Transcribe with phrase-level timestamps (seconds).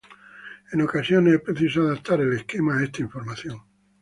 [0.71, 3.61] En ocasiones, es preciso adaptar el esquema a esta información.